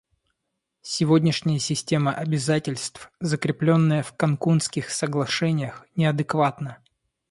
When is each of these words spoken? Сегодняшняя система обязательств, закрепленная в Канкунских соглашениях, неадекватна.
Сегодняшняя 0.81 1.59
система 1.59 2.11
обязательств, 2.11 3.11
закрепленная 3.19 4.01
в 4.01 4.13
Канкунских 4.17 4.89
соглашениях, 4.89 5.85
неадекватна. 5.95 6.79